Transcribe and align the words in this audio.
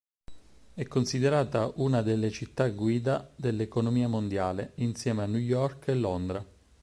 È 0.73 0.83
considerata 0.87 1.71
una 1.75 2.01
delle 2.01 2.31
città 2.31 2.67
guida 2.69 3.29
dell'economia 3.35 4.07
mondiale, 4.07 4.71
insieme 4.77 5.21
a 5.21 5.27
New 5.27 5.37
York 5.39 5.89
e 5.89 5.93
Londra. 5.93 6.43